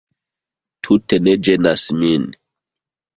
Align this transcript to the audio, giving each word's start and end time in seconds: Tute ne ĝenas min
Tute 0.87 1.19
ne 1.27 1.35
ĝenas 1.47 1.83
min 1.99 2.25